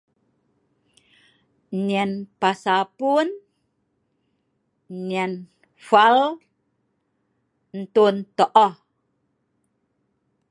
Nyen 1.85 2.11
pun'nyel 2.97 5.33
flwal 5.85 6.17
ntun 7.81 8.15
to'oh. 8.37 8.73